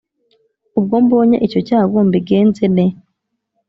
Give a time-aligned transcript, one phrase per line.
[0.79, 2.85] Ubwo mbonye icyo cyago mbigenze ne